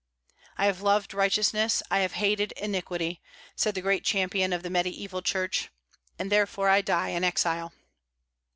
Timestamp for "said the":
3.55-3.83